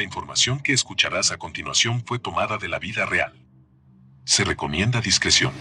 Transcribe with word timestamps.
La 0.00 0.04
información 0.04 0.60
que 0.60 0.72
escucharás 0.72 1.30
a 1.30 1.36
continuación 1.36 2.02
fue 2.06 2.18
tomada 2.18 2.56
de 2.56 2.68
la 2.68 2.78
vida 2.78 3.04
real. 3.04 3.34
Se 4.24 4.44
recomienda 4.44 5.02
discreción. 5.02 5.52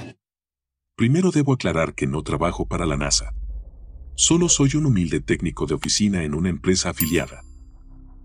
Primero 0.95 1.31
debo 1.31 1.51
aclarar 1.51 1.93
que 1.93 2.07
no 2.07 2.23
trabajo 2.23 2.65
para 2.65 2.85
la 2.85 2.95
NASA. 2.95 3.33
Solo 4.15 4.47
soy 4.47 4.77
un 4.77 4.85
humilde 4.85 5.19
técnico 5.19 5.65
de 5.65 5.73
oficina 5.73 6.23
en 6.23 6.33
una 6.33 6.47
empresa 6.47 6.91
afiliada. 6.91 7.41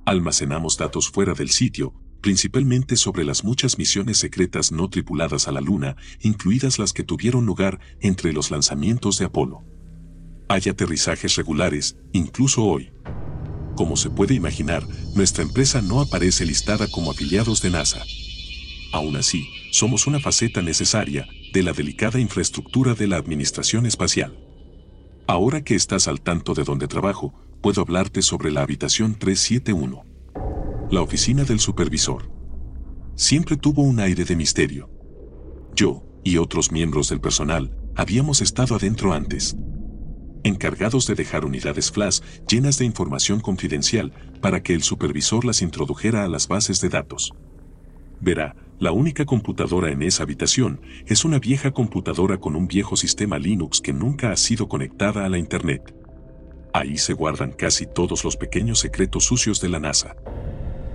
Almacenamos 0.07 0.77
datos 0.77 1.09
fuera 1.09 1.35
del 1.35 1.50
sitio, 1.50 1.95
principalmente 2.23 2.95
sobre 2.95 3.25
las 3.25 3.43
muchas 3.43 3.77
misiones 3.77 4.19
secretas 4.19 4.71
no 4.71 4.89
tripuladas 4.89 5.49
a 5.49 5.51
la 5.51 5.61
Luna, 5.61 5.96
incluidas 6.21 6.79
las 6.79 6.93
que 6.93 7.03
tuvieron 7.03 7.45
lugar 7.45 7.81
entre 8.01 8.33
los 8.33 8.53
lanzamientos 8.53 9.19
de 9.19 9.25
Apolo. 9.25 9.65
Hay 10.49 10.62
aterrizajes 10.71 11.35
regulares, 11.35 11.96
incluso 12.12 12.62
hoy. 12.62 12.93
Como 13.77 13.97
se 13.97 14.11
puede 14.11 14.35
imaginar, 14.35 14.87
nuestra 15.14 15.43
empresa 15.43 15.82
no 15.82 16.01
aparece 16.01 16.45
listada 16.46 16.87
como 16.89 17.11
afiliados 17.11 17.61
de 17.61 17.71
NASA. 17.71 18.03
Aún 18.93 19.17
así, 19.17 19.49
somos 19.73 20.07
una 20.07 20.21
faceta 20.21 20.63
necesaria 20.63 21.27
de 21.53 21.63
la 21.65 21.73
delicada 21.73 22.21
infraestructura 22.21 22.95
de 22.95 23.09
la 23.09 23.17
Administración 23.17 23.87
Espacial. 23.87 24.39
Ahora 25.27 25.65
que 25.65 25.75
estás 25.75 26.07
al 26.07 26.21
tanto 26.21 26.55
de 26.55 26.63
dónde 26.63 26.87
trabajo, 26.87 27.35
puedo 27.61 27.81
hablarte 27.81 28.23
sobre 28.23 28.53
la 28.53 28.63
habitación 28.63 29.18
371. 29.18 30.04
La 30.91 31.01
oficina 31.01 31.45
del 31.45 31.59
supervisor. 31.59 32.31
Siempre 33.17 33.56
tuvo 33.56 33.83
un 33.83 33.98
aire 33.98 34.25
de 34.25 34.37
misterio. 34.37 34.91
Yo, 35.75 36.05
y 36.23 36.37
otros 36.37 36.70
miembros 36.70 37.09
del 37.09 37.20
personal, 37.20 37.77
habíamos 37.97 38.43
estado 38.43 38.77
adentro 38.77 39.12
antes. 39.12 39.56
Encargados 40.44 41.06
de 41.06 41.14
dejar 41.14 41.47
unidades 41.47 41.91
flash 41.91 42.20
llenas 42.47 42.77
de 42.77 42.84
información 42.84 43.41
confidencial 43.41 44.12
para 44.42 44.62
que 44.62 44.75
el 44.75 44.83
supervisor 44.83 45.47
las 45.47 45.62
introdujera 45.62 46.23
a 46.23 46.28
las 46.28 46.48
bases 46.48 46.83
de 46.83 46.91
datos. 46.91 47.33
Verá, 48.20 48.55
la 48.78 48.92
única 48.92 49.25
computadora 49.25 49.91
en 49.91 50.03
esa 50.03 50.23
habitación 50.23 50.83
es 51.06 51.25
una 51.25 51.39
vieja 51.39 51.70
computadora 51.70 52.39
con 52.39 52.56
un 52.56 52.69
viejo 52.69 52.95
sistema 52.95 53.39
Linux 53.39 53.81
que 53.81 53.95
nunca 53.95 54.33
ha 54.33 54.36
sido 54.36 54.69
conectada 54.69 55.25
a 55.25 55.31
la 55.31 55.39
Internet. 55.39 55.95
Ahí 56.75 56.98
se 56.98 57.14
guardan 57.14 57.53
casi 57.53 57.86
todos 57.86 58.23
los 58.23 58.36
pequeños 58.36 58.81
secretos 58.81 59.25
sucios 59.25 59.62
de 59.62 59.70
la 59.70 59.79
NASA. 59.79 60.14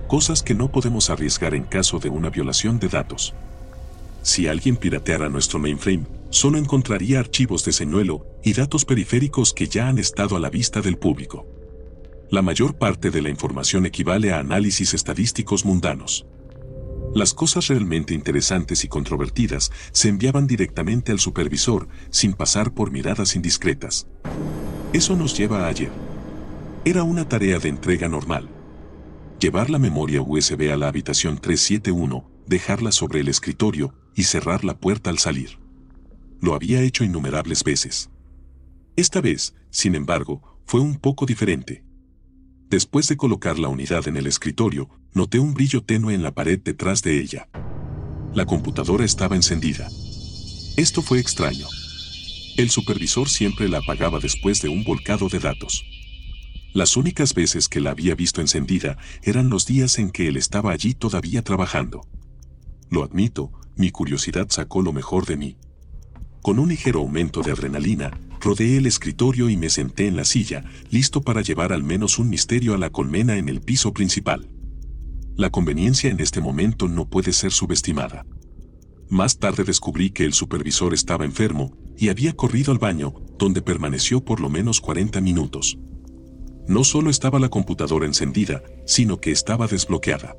Cosas 0.06 0.44
que 0.44 0.54
no 0.54 0.70
podemos 0.70 1.10
arriesgar 1.10 1.54
en 1.54 1.64
caso 1.64 1.98
de 1.98 2.08
una 2.08 2.30
violación 2.30 2.78
de 2.78 2.88
datos. 2.88 3.34
Si 4.22 4.46
alguien 4.46 4.76
pirateara 4.76 5.28
nuestro 5.28 5.58
mainframe, 5.58 6.06
solo 6.30 6.58
encontraría 6.58 7.18
archivos 7.18 7.64
de 7.64 7.72
señuelo 7.72 8.26
y 8.44 8.52
datos 8.52 8.84
periféricos 8.84 9.52
que 9.54 9.66
ya 9.66 9.88
han 9.88 9.98
estado 9.98 10.36
a 10.36 10.40
la 10.40 10.50
vista 10.50 10.80
del 10.80 10.98
público. 10.98 11.46
La 12.30 12.42
mayor 12.42 12.76
parte 12.76 13.10
de 13.10 13.22
la 13.22 13.30
información 13.30 13.86
equivale 13.86 14.32
a 14.32 14.38
análisis 14.38 14.94
estadísticos 14.94 15.64
mundanos. 15.64 16.26
Las 17.14 17.34
cosas 17.34 17.66
realmente 17.66 18.14
interesantes 18.14 18.84
y 18.84 18.88
controvertidas 18.88 19.72
se 19.90 20.08
enviaban 20.08 20.46
directamente 20.46 21.10
al 21.10 21.18
supervisor 21.18 21.88
sin 22.10 22.34
pasar 22.34 22.72
por 22.72 22.92
miradas 22.92 23.34
indiscretas. 23.34 24.06
Eso 24.92 25.16
nos 25.16 25.36
lleva 25.36 25.64
a 25.64 25.68
ayer. 25.68 25.90
Era 26.84 27.02
una 27.02 27.28
tarea 27.28 27.58
de 27.58 27.68
entrega 27.68 28.08
normal. 28.08 28.48
Llevar 29.40 29.70
la 29.70 29.78
memoria 29.78 30.22
USB 30.22 30.70
a 30.72 30.76
la 30.76 30.86
habitación 30.86 31.38
371, 31.38 32.30
dejarla 32.46 32.92
sobre 32.92 33.20
el 33.20 33.28
escritorio 33.28 33.94
y 34.14 34.24
cerrar 34.24 34.64
la 34.64 34.78
puerta 34.78 35.10
al 35.10 35.18
salir. 35.18 35.58
Lo 36.40 36.54
había 36.54 36.82
hecho 36.82 37.04
innumerables 37.04 37.64
veces. 37.64 38.10
Esta 38.96 39.20
vez, 39.20 39.54
sin 39.70 39.94
embargo, 39.94 40.58
fue 40.64 40.80
un 40.80 40.96
poco 40.96 41.26
diferente. 41.26 41.84
Después 42.68 43.08
de 43.08 43.16
colocar 43.16 43.58
la 43.58 43.68
unidad 43.68 44.06
en 44.08 44.16
el 44.16 44.26
escritorio, 44.26 44.88
noté 45.12 45.38
un 45.38 45.54
brillo 45.54 45.82
tenue 45.82 46.14
en 46.14 46.22
la 46.22 46.32
pared 46.32 46.60
detrás 46.62 47.02
de 47.02 47.20
ella. 47.20 47.48
La 48.34 48.46
computadora 48.46 49.04
estaba 49.04 49.36
encendida. 49.36 49.88
Esto 50.76 51.02
fue 51.02 51.18
extraño. 51.18 51.66
El 52.56 52.70
supervisor 52.70 53.28
siempre 53.28 53.68
la 53.68 53.78
apagaba 53.78 54.20
después 54.20 54.62
de 54.62 54.68
un 54.68 54.84
volcado 54.84 55.28
de 55.28 55.40
datos. 55.40 55.84
Las 56.72 56.96
únicas 56.96 57.34
veces 57.34 57.68
que 57.68 57.80
la 57.80 57.90
había 57.90 58.14
visto 58.14 58.40
encendida 58.40 58.96
eran 59.22 59.50
los 59.50 59.66
días 59.66 59.98
en 59.98 60.10
que 60.10 60.28
él 60.28 60.36
estaba 60.36 60.70
allí 60.70 60.94
todavía 60.94 61.42
trabajando. 61.42 62.06
Lo 62.88 63.02
admito, 63.02 63.50
mi 63.80 63.90
curiosidad 63.90 64.46
sacó 64.50 64.82
lo 64.82 64.92
mejor 64.92 65.26
de 65.26 65.36
mí. 65.36 65.56
Con 66.42 66.58
un 66.58 66.68
ligero 66.68 67.00
aumento 67.00 67.42
de 67.42 67.50
adrenalina, 67.50 68.18
rodeé 68.40 68.76
el 68.76 68.86
escritorio 68.86 69.50
y 69.50 69.56
me 69.56 69.70
senté 69.70 70.06
en 70.06 70.16
la 70.16 70.24
silla, 70.24 70.64
listo 70.90 71.22
para 71.22 71.42
llevar 71.42 71.72
al 71.72 71.82
menos 71.82 72.18
un 72.18 72.28
misterio 72.30 72.74
a 72.74 72.78
la 72.78 72.90
colmena 72.90 73.36
en 73.36 73.48
el 73.48 73.60
piso 73.60 73.92
principal. 73.92 74.48
La 75.34 75.50
conveniencia 75.50 76.10
en 76.10 76.20
este 76.20 76.40
momento 76.40 76.88
no 76.88 77.08
puede 77.08 77.32
ser 77.32 77.52
subestimada. 77.52 78.26
Más 79.08 79.38
tarde 79.38 79.64
descubrí 79.64 80.10
que 80.10 80.24
el 80.24 80.34
supervisor 80.34 80.94
estaba 80.94 81.24
enfermo 81.24 81.76
y 81.96 82.10
había 82.10 82.34
corrido 82.34 82.72
al 82.72 82.78
baño, 82.78 83.14
donde 83.38 83.62
permaneció 83.62 84.24
por 84.24 84.40
lo 84.40 84.48
menos 84.48 84.80
40 84.80 85.20
minutos. 85.20 85.78
No 86.68 86.84
solo 86.84 87.10
estaba 87.10 87.38
la 87.40 87.48
computadora 87.48 88.06
encendida, 88.06 88.62
sino 88.86 89.20
que 89.20 89.32
estaba 89.32 89.66
desbloqueada. 89.66 90.36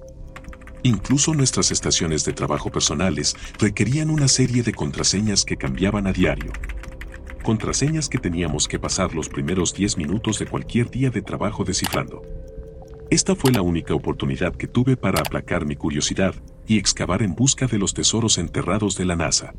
Incluso 0.84 1.34
nuestras 1.34 1.72
estaciones 1.72 2.26
de 2.26 2.34
trabajo 2.34 2.72
personales 2.72 3.36
requerían 3.60 4.10
una 4.10 4.28
serie 4.28 4.64
de 4.64 4.74
contraseñas 4.74 5.46
que 5.46 5.58
cambiaban 5.58 6.08
a 6.08 6.14
diario 6.14 6.52
contraseñas 7.42 8.08
que 8.08 8.20
teníamos 8.20 8.68
que 8.68 8.80
pasar 8.80 9.14
los 9.14 9.28
primeros 9.28 9.74
10 9.74 9.98
minutos 9.98 10.40
de 10.40 10.46
cualquier 10.46 10.90
día 10.90 11.10
de 11.10 11.22
trabajo 11.22 11.64
descifrando. 11.64 12.22
Esta 13.10 13.36
fue 13.36 13.52
la 13.52 13.62
única 13.62 13.94
oportunidad 13.94 14.56
que 14.56 14.68
tuve 14.68 14.96
para 14.96 15.20
aplacar 15.20 15.66
mi 15.66 15.76
curiosidad 15.76 16.34
y 16.66 16.78
excavar 16.78 17.22
en 17.24 17.36
busca 17.36 17.68
de 17.68 17.78
los 17.78 17.94
tesoros 17.94 18.38
enterrados 18.38 18.96
de 18.96 19.06
la 19.06 19.16
NASA. 19.16 19.54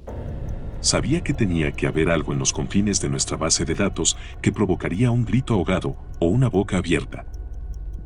Sabía 0.81 1.23
que 1.23 1.35
tenía 1.35 1.71
que 1.73 1.87
haber 1.87 2.09
algo 2.09 2.33
en 2.33 2.39
los 2.39 2.53
confines 2.53 3.01
de 3.01 3.09
nuestra 3.09 3.37
base 3.37 3.65
de 3.65 3.75
datos 3.75 4.17
que 4.41 4.53
provocaría 4.53 5.11
un 5.11 5.25
grito 5.25 5.55
ahogado 5.55 5.97
o 6.19 6.27
una 6.27 6.49
boca 6.49 6.79
abierta. 6.79 7.27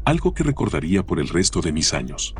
Algo 0.04 0.34
que 0.34 0.42
recordaría 0.42 1.04
por 1.04 1.20
el 1.20 1.28
resto 1.28 1.60
de 1.60 1.72
mis 1.72 1.94
años. 1.94 2.34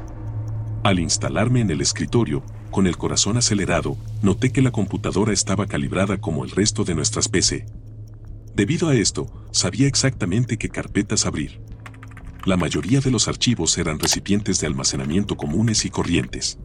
Al 0.87 1.01
instalarme 1.01 1.63
en 1.63 1.71
el 1.73 1.81
escritorio, 1.81 2.45
con 2.71 2.87
el 2.87 2.97
corazón 2.97 3.37
acelerado, 3.37 3.97
noté 4.23 4.53
que 4.53 4.63
la 4.63 4.71
computadora 4.71 5.33
estaba 5.33 5.67
calibrada 5.67 6.19
como 6.19 6.45
el 6.45 6.53
resto 6.53 6.85
de 6.85 6.95
nuestras 6.95 7.29
PC. 7.29 7.67
Debido 8.55 8.89
a 8.89 8.95
esto, 8.95 9.27
sabía 9.51 9.89
exactamente 9.89 10.59
qué 10.59 10.69
carpetas 10.69 11.27
abrir. 11.27 11.61
La 12.45 12.57
mayoría 12.57 13.01
de 13.01 13.11
los 13.11 13.27
archivos 13.27 13.77
eran 13.79 13.99
recipientes 13.99 14.61
de 14.61 14.69
almacenamiento 14.69 15.37
comunes 15.37 15.85
y 15.85 15.91
corrientes. 15.91 16.57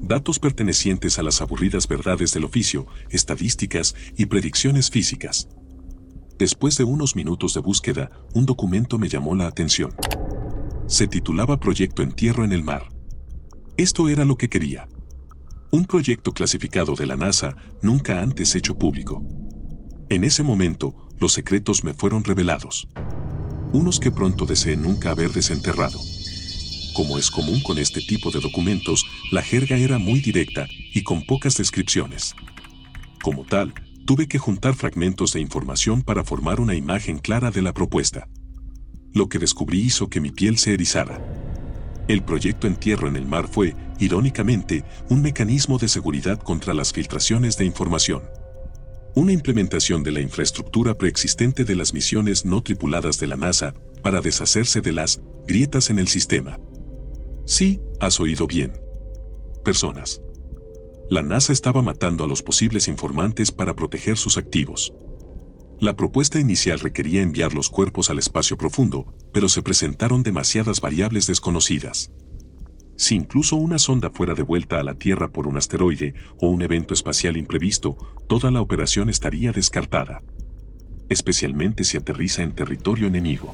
Datos 0.00 0.38
pertenecientes 0.38 1.18
a 1.18 1.22
las 1.22 1.42
aburridas 1.42 1.86
verdades 1.86 2.32
del 2.32 2.44
oficio, 2.44 2.86
estadísticas 3.10 3.94
y 4.16 4.24
predicciones 4.24 4.88
físicas. 4.88 5.50
Después 6.38 6.78
de 6.78 6.84
unos 6.84 7.14
minutos 7.14 7.52
de 7.52 7.60
búsqueda, 7.60 8.10
un 8.32 8.46
documento 8.46 8.98
me 8.98 9.10
llamó 9.10 9.34
la 9.34 9.48
atención. 9.48 9.92
Se 10.86 11.08
titulaba 11.08 11.60
Proyecto 11.60 12.02
Entierro 12.02 12.42
en 12.42 12.54
el 12.54 12.64
Mar. 12.64 12.93
Esto 13.76 14.08
era 14.08 14.24
lo 14.24 14.36
que 14.36 14.48
quería. 14.48 14.86
Un 15.72 15.84
proyecto 15.84 16.32
clasificado 16.32 16.94
de 16.94 17.06
la 17.06 17.16
NASA 17.16 17.56
nunca 17.82 18.20
antes 18.20 18.54
hecho 18.54 18.78
público. 18.78 19.20
En 20.08 20.22
ese 20.22 20.44
momento, 20.44 21.08
los 21.18 21.32
secretos 21.32 21.82
me 21.82 21.92
fueron 21.92 22.22
revelados. 22.22 22.86
Unos 23.72 23.98
que 23.98 24.12
pronto 24.12 24.46
deseé 24.46 24.76
nunca 24.76 25.10
haber 25.10 25.32
desenterrado. 25.32 25.98
Como 26.94 27.18
es 27.18 27.32
común 27.32 27.60
con 27.64 27.78
este 27.78 28.00
tipo 28.00 28.30
de 28.30 28.38
documentos, 28.38 29.04
la 29.32 29.42
jerga 29.42 29.76
era 29.76 29.98
muy 29.98 30.20
directa 30.20 30.68
y 30.70 31.02
con 31.02 31.26
pocas 31.26 31.56
descripciones. 31.56 32.36
Como 33.24 33.44
tal, 33.44 33.74
tuve 34.06 34.28
que 34.28 34.38
juntar 34.38 34.76
fragmentos 34.76 35.32
de 35.32 35.40
información 35.40 36.02
para 36.02 36.22
formar 36.22 36.60
una 36.60 36.76
imagen 36.76 37.18
clara 37.18 37.50
de 37.50 37.62
la 37.62 37.74
propuesta. 37.74 38.28
Lo 39.12 39.28
que 39.28 39.40
descubrí 39.40 39.80
hizo 39.80 40.08
que 40.08 40.20
mi 40.20 40.30
piel 40.30 40.58
se 40.58 40.74
erizara. 40.74 41.43
El 42.06 42.22
proyecto 42.22 42.66
Entierro 42.66 43.08
en 43.08 43.16
el 43.16 43.26
Mar 43.26 43.48
fue, 43.48 43.74
irónicamente, 43.98 44.84
un 45.08 45.22
mecanismo 45.22 45.78
de 45.78 45.88
seguridad 45.88 46.38
contra 46.38 46.74
las 46.74 46.92
filtraciones 46.92 47.56
de 47.56 47.64
información. 47.64 48.22
Una 49.14 49.32
implementación 49.32 50.02
de 50.02 50.12
la 50.12 50.20
infraestructura 50.20 50.98
preexistente 50.98 51.64
de 51.64 51.76
las 51.76 51.94
misiones 51.94 52.44
no 52.44 52.62
tripuladas 52.62 53.18
de 53.20 53.28
la 53.28 53.36
NASA 53.36 53.74
para 54.02 54.20
deshacerse 54.20 54.82
de 54.82 54.92
las 54.92 55.20
grietas 55.46 55.88
en 55.88 55.98
el 55.98 56.08
sistema. 56.08 56.58
Sí, 57.46 57.80
has 58.00 58.20
oído 58.20 58.46
bien. 58.46 58.72
Personas. 59.64 60.20
La 61.08 61.22
NASA 61.22 61.52
estaba 61.52 61.80
matando 61.80 62.24
a 62.24 62.26
los 62.26 62.42
posibles 62.42 62.88
informantes 62.88 63.50
para 63.50 63.74
proteger 63.74 64.18
sus 64.18 64.36
activos. 64.36 64.92
La 65.80 65.96
propuesta 65.96 66.38
inicial 66.38 66.80
requería 66.80 67.20
enviar 67.20 67.52
los 67.52 67.68
cuerpos 67.68 68.08
al 68.08 68.18
espacio 68.18 68.56
profundo, 68.56 69.12
pero 69.32 69.48
se 69.48 69.60
presentaron 69.62 70.22
demasiadas 70.22 70.80
variables 70.80 71.26
desconocidas. 71.26 72.10
Si 72.96 73.16
incluso 73.16 73.56
una 73.56 73.78
sonda 73.78 74.10
fuera 74.10 74.34
devuelta 74.34 74.78
a 74.78 74.84
la 74.84 74.94
Tierra 74.94 75.28
por 75.28 75.48
un 75.48 75.56
asteroide 75.56 76.14
o 76.40 76.48
un 76.48 76.62
evento 76.62 76.94
espacial 76.94 77.36
imprevisto, 77.36 77.96
toda 78.28 78.50
la 78.52 78.60
operación 78.60 79.10
estaría 79.10 79.50
descartada. 79.50 80.22
Especialmente 81.08 81.82
si 81.84 81.96
aterriza 81.96 82.42
en 82.42 82.52
territorio 82.54 83.08
enemigo. 83.08 83.52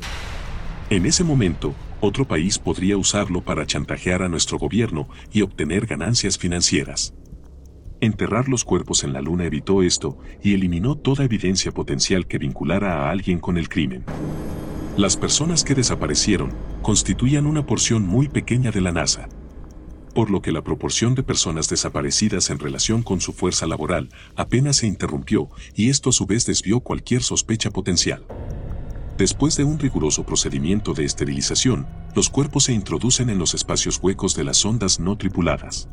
En 0.90 1.06
ese 1.06 1.24
momento, 1.24 1.74
Otro 2.02 2.24
país 2.26 2.58
podría 2.58 2.96
usarlo 2.96 3.42
para 3.42 3.66
chantajear 3.66 4.22
a 4.22 4.28
nuestro 4.28 4.58
gobierno 4.58 5.08
y 5.30 5.42
obtener 5.42 5.84
ganancias 5.84 6.38
financieras. 6.38 7.12
Enterrar 8.02 8.48
los 8.48 8.64
cuerpos 8.64 9.04
en 9.04 9.12
la 9.12 9.20
luna 9.20 9.44
evitó 9.44 9.82
esto 9.82 10.16
y 10.42 10.54
eliminó 10.54 10.96
toda 10.96 11.24
evidencia 11.24 11.70
potencial 11.70 12.26
que 12.26 12.38
vinculara 12.38 13.04
a 13.04 13.10
alguien 13.10 13.38
con 13.38 13.58
el 13.58 13.68
crimen. 13.68 14.04
Las 14.96 15.18
personas 15.18 15.64
que 15.64 15.74
desaparecieron 15.74 16.50
constituían 16.80 17.44
una 17.46 17.66
porción 17.66 18.06
muy 18.06 18.28
pequeña 18.28 18.70
de 18.70 18.80
la 18.80 18.90
NASA, 18.90 19.28
por 20.14 20.30
lo 20.30 20.40
que 20.40 20.50
la 20.50 20.62
proporción 20.62 21.14
de 21.14 21.22
personas 21.22 21.68
desaparecidas 21.68 22.48
en 22.48 22.58
relación 22.58 23.02
con 23.02 23.20
su 23.20 23.34
fuerza 23.34 23.66
laboral 23.66 24.08
apenas 24.34 24.76
se 24.76 24.86
interrumpió 24.86 25.50
y 25.74 25.90
esto 25.90 26.08
a 26.08 26.12
su 26.12 26.24
vez 26.24 26.46
desvió 26.46 26.80
cualquier 26.80 27.22
sospecha 27.22 27.70
potencial. 27.70 28.24
Después 29.18 29.58
de 29.58 29.64
un 29.64 29.78
riguroso 29.78 30.24
procedimiento 30.24 30.94
de 30.94 31.04
esterilización, 31.04 31.86
los 32.16 32.30
cuerpos 32.30 32.64
se 32.64 32.72
introducen 32.72 33.28
en 33.28 33.38
los 33.38 33.52
espacios 33.52 34.00
huecos 34.02 34.34
de 34.34 34.44
las 34.44 34.56
sondas 34.56 34.98
no 34.98 35.18
tripuladas. 35.18 35.90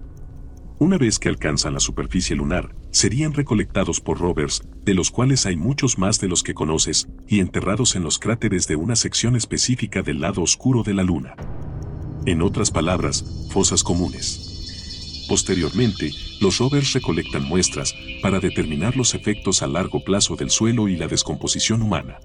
Una 0.79 0.99
vez 0.99 1.17
que 1.17 1.27
alcanzan 1.27 1.73
la 1.73 1.79
superficie 1.79 2.35
lunar, 2.35 2.75
serían 2.91 3.33
recolectados 3.33 3.99
por 3.99 4.19
rovers, 4.19 4.61
de 4.83 4.93
los 4.93 5.09
cuales 5.09 5.47
hay 5.47 5.55
muchos 5.55 5.97
más 5.97 6.19
de 6.19 6.27
los 6.27 6.43
que 6.43 6.53
conoces, 6.53 7.07
y 7.27 7.39
enterrados 7.39 7.95
en 7.95 8.03
los 8.03 8.19
cráteres 8.19 8.67
de 8.67 8.75
una 8.75 8.95
sección 8.95 9.35
específica 9.35 10.03
del 10.03 10.21
lado 10.21 10.43
oscuro 10.43 10.83
de 10.83 10.93
la 10.93 11.01
Luna. 11.01 11.35
En 12.27 12.43
otras 12.43 12.69
palabras, 12.69 13.47
fosas 13.49 13.83
comunes. 13.83 15.25
Posteriormente, 15.27 16.11
los 16.41 16.59
rovers 16.59 16.93
recolectan 16.93 17.43
muestras 17.43 17.95
para 18.21 18.39
determinar 18.39 18.95
los 18.95 19.15
efectos 19.15 19.63
a 19.63 19.67
largo 19.67 20.03
plazo 20.03 20.35
del 20.35 20.51
suelo 20.51 20.87
y 20.87 20.95
la 20.95 21.07
descomposición 21.07 21.81
humana. 21.81 22.19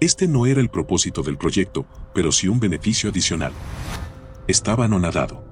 Este 0.00 0.26
no 0.26 0.46
era 0.46 0.60
el 0.60 0.70
propósito 0.70 1.22
del 1.22 1.38
proyecto, 1.38 1.86
pero 2.14 2.32
sí 2.32 2.48
un 2.48 2.58
beneficio 2.58 3.10
adicional. 3.10 3.52
Estaba 4.48 4.86
anonadado. 4.86 5.49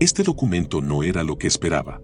Este 0.00 0.22
documento 0.22 0.80
no 0.80 1.02
era 1.02 1.22
lo 1.24 1.36
que 1.36 1.46
esperaba. 1.46 2.00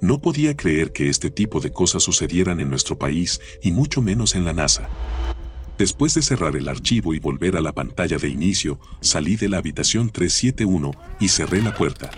No 0.00 0.20
podía 0.20 0.56
creer 0.56 0.90
que 0.92 1.08
este 1.08 1.30
tipo 1.30 1.60
de 1.60 1.70
cosas 1.70 2.02
sucedieran 2.02 2.58
en 2.58 2.68
nuestro 2.68 2.98
país 2.98 3.40
y 3.62 3.70
mucho 3.70 4.02
menos 4.02 4.34
en 4.34 4.44
la 4.44 4.52
NASA. 4.52 4.88
Después 5.78 6.14
de 6.14 6.22
cerrar 6.22 6.56
el 6.56 6.68
archivo 6.68 7.14
y 7.14 7.20
volver 7.20 7.56
a 7.56 7.60
la 7.60 7.72
pantalla 7.72 8.18
de 8.18 8.28
inicio, 8.28 8.80
salí 9.00 9.36
de 9.36 9.48
la 9.48 9.58
habitación 9.58 10.10
371 10.10 10.90
y 11.20 11.28
cerré 11.28 11.62
la 11.62 11.72
puerta. 11.72 12.10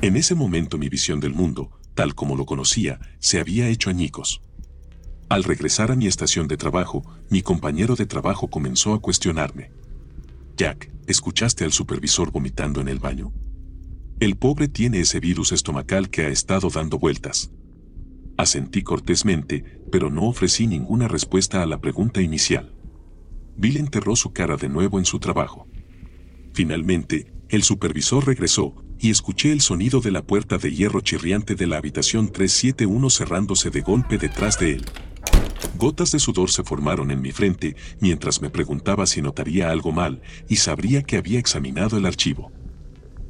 En 0.00 0.14
ese 0.14 0.36
momento 0.36 0.78
mi 0.78 0.88
visión 0.88 1.18
del 1.18 1.34
mundo, 1.34 1.72
tal 1.96 2.14
como 2.14 2.36
lo 2.36 2.46
conocía, 2.46 3.00
se 3.18 3.40
había 3.40 3.66
hecho 3.66 3.90
añicos. 3.90 4.42
Al 5.28 5.42
regresar 5.42 5.90
a 5.90 5.96
mi 5.96 6.06
estación 6.06 6.46
de 6.46 6.56
trabajo, 6.56 7.02
mi 7.30 7.42
compañero 7.42 7.96
de 7.96 8.06
trabajo 8.06 8.46
comenzó 8.46 8.94
a 8.94 9.00
cuestionarme. 9.00 9.72
Jack, 10.56 10.88
¿escuchaste 11.08 11.64
al 11.64 11.72
supervisor 11.72 12.30
vomitando 12.30 12.80
en 12.80 12.86
el 12.86 13.00
baño? 13.00 13.32
El 14.24 14.36
pobre 14.36 14.68
tiene 14.68 15.00
ese 15.00 15.20
virus 15.20 15.52
estomacal 15.52 16.08
que 16.08 16.22
ha 16.22 16.28
estado 16.28 16.70
dando 16.70 16.98
vueltas. 16.98 17.50
Asentí 18.38 18.82
cortésmente, 18.82 19.82
pero 19.92 20.08
no 20.08 20.22
ofrecí 20.22 20.66
ninguna 20.66 21.08
respuesta 21.08 21.62
a 21.62 21.66
la 21.66 21.78
pregunta 21.78 22.22
inicial. 22.22 22.74
Bill 23.54 23.76
enterró 23.76 24.16
su 24.16 24.32
cara 24.32 24.56
de 24.56 24.70
nuevo 24.70 24.98
en 24.98 25.04
su 25.04 25.18
trabajo. 25.18 25.68
Finalmente, 26.54 27.34
el 27.50 27.64
supervisor 27.64 28.26
regresó 28.26 28.74
y 28.98 29.10
escuché 29.10 29.52
el 29.52 29.60
sonido 29.60 30.00
de 30.00 30.10
la 30.10 30.22
puerta 30.22 30.56
de 30.56 30.72
hierro 30.74 31.02
chirriante 31.02 31.54
de 31.54 31.66
la 31.66 31.76
habitación 31.76 32.32
371 32.32 33.10
cerrándose 33.10 33.68
de 33.68 33.82
golpe 33.82 34.16
detrás 34.16 34.58
de 34.58 34.76
él. 34.76 34.86
Gotas 35.76 36.12
de 36.12 36.18
sudor 36.18 36.50
se 36.50 36.64
formaron 36.64 37.10
en 37.10 37.20
mi 37.20 37.32
frente 37.32 37.76
mientras 38.00 38.40
me 38.40 38.48
preguntaba 38.48 39.04
si 39.04 39.20
notaría 39.20 39.68
algo 39.68 39.92
mal 39.92 40.22
y 40.48 40.56
sabría 40.56 41.02
que 41.02 41.18
había 41.18 41.38
examinado 41.38 41.98
el 41.98 42.06
archivo. 42.06 42.50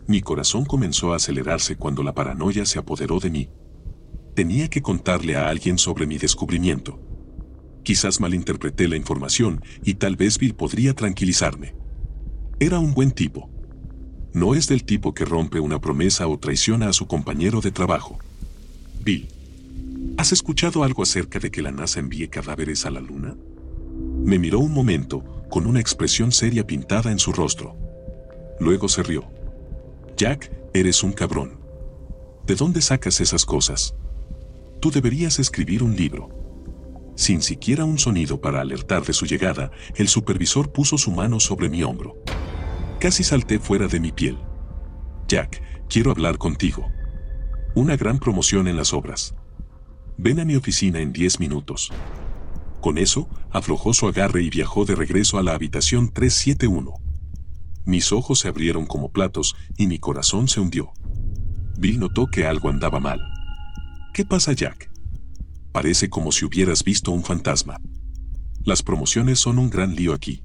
Mi 0.06 0.20
corazón 0.20 0.64
comenzó 0.64 1.12
a 1.12 1.16
acelerarse 1.16 1.76
cuando 1.76 2.02
la 2.02 2.14
paranoia 2.14 2.66
se 2.66 2.78
apoderó 2.78 3.20
de 3.20 3.30
mí. 3.30 3.48
Tenía 4.34 4.68
que 4.68 4.82
contarle 4.82 5.36
a 5.36 5.48
alguien 5.48 5.78
sobre 5.78 6.06
mi 6.06 6.18
descubrimiento. 6.18 7.00
Quizás 7.82 8.20
malinterpreté 8.20 8.88
la 8.88 8.96
información 8.96 9.62
y 9.82 9.94
tal 9.94 10.16
vez 10.16 10.38
Bill 10.38 10.54
podría 10.54 10.94
tranquilizarme. 10.94 11.74
Era 12.60 12.78
un 12.78 12.92
buen 12.92 13.12
tipo. 13.12 13.50
No 14.32 14.54
es 14.54 14.68
del 14.68 14.84
tipo 14.84 15.14
que 15.14 15.24
rompe 15.24 15.60
una 15.60 15.80
promesa 15.80 16.26
o 16.26 16.38
traiciona 16.38 16.88
a 16.88 16.92
su 16.92 17.06
compañero 17.06 17.60
de 17.60 17.70
trabajo. 17.70 18.18
Bill, 19.02 19.28
¿has 20.18 20.32
escuchado 20.32 20.82
algo 20.82 21.02
acerca 21.02 21.38
de 21.38 21.50
que 21.50 21.62
la 21.62 21.70
NASA 21.70 22.00
envíe 22.00 22.28
cadáveres 22.28 22.84
a 22.84 22.90
la 22.90 23.00
Luna? 23.00 23.36
Me 24.24 24.38
miró 24.38 24.58
un 24.58 24.72
momento, 24.72 25.44
con 25.48 25.66
una 25.66 25.80
expresión 25.80 26.32
seria 26.32 26.66
pintada 26.66 27.12
en 27.12 27.18
su 27.18 27.32
rostro. 27.32 27.76
Luego 28.58 28.88
se 28.88 29.02
rió. 29.02 29.33
Jack, 30.24 30.50
eres 30.72 31.02
un 31.02 31.12
cabrón. 31.12 31.60
¿De 32.46 32.54
dónde 32.54 32.80
sacas 32.80 33.20
esas 33.20 33.44
cosas? 33.44 33.94
Tú 34.80 34.90
deberías 34.90 35.38
escribir 35.38 35.82
un 35.82 35.94
libro. 35.94 36.30
Sin 37.14 37.42
siquiera 37.42 37.84
un 37.84 37.98
sonido 37.98 38.40
para 38.40 38.62
alertar 38.62 39.04
de 39.04 39.12
su 39.12 39.26
llegada, 39.26 39.70
el 39.96 40.08
supervisor 40.08 40.72
puso 40.72 40.96
su 40.96 41.10
mano 41.10 41.40
sobre 41.40 41.68
mi 41.68 41.82
hombro. 41.82 42.16
Casi 43.00 43.22
salté 43.22 43.58
fuera 43.58 43.86
de 43.86 44.00
mi 44.00 44.12
piel. 44.12 44.38
Jack, 45.28 45.60
quiero 45.90 46.10
hablar 46.10 46.38
contigo. 46.38 46.90
Una 47.74 47.94
gran 47.98 48.18
promoción 48.18 48.66
en 48.66 48.78
las 48.78 48.94
obras. 48.94 49.34
Ven 50.16 50.40
a 50.40 50.46
mi 50.46 50.56
oficina 50.56 51.00
en 51.00 51.12
10 51.12 51.38
minutos. 51.38 51.92
Con 52.80 52.96
eso, 52.96 53.28
aflojó 53.50 53.92
su 53.92 54.08
agarre 54.08 54.42
y 54.42 54.48
viajó 54.48 54.86
de 54.86 54.94
regreso 54.94 55.36
a 55.36 55.42
la 55.42 55.52
habitación 55.52 56.10
371. 56.10 57.03
Mis 57.84 58.12
ojos 58.12 58.38
se 58.40 58.48
abrieron 58.48 58.86
como 58.86 59.12
platos 59.12 59.56
y 59.76 59.86
mi 59.86 59.98
corazón 59.98 60.48
se 60.48 60.60
hundió. 60.60 60.92
Bill 61.76 61.98
notó 61.98 62.26
que 62.26 62.46
algo 62.46 62.70
andaba 62.70 63.00
mal. 63.00 63.20
¿Qué 64.12 64.24
pasa, 64.24 64.52
Jack? 64.52 64.90
Parece 65.72 66.08
como 66.08 66.32
si 66.32 66.44
hubieras 66.44 66.84
visto 66.84 67.10
un 67.10 67.24
fantasma. 67.24 67.80
Las 68.64 68.82
promociones 68.82 69.40
son 69.40 69.58
un 69.58 69.68
gran 69.68 69.94
lío 69.94 70.14
aquí. 70.14 70.42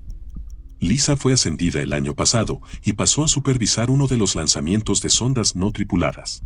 Lisa 0.80 1.15
fue 1.18 1.33
ascendida 1.33 1.81
el 1.81 1.94
año 1.94 2.15
pasado 2.15 2.62
y 2.83 2.94
pasó 2.94 3.24
a 3.24 3.27
supervisar 3.27 3.91
uno 3.91 4.07
de 4.07 4.18
los 4.18 4.36
lanzamientos 4.36 5.01
de 5.01 5.09
sondas 5.09 5.56
no 5.56 5.71
tripuladas. 5.71 6.41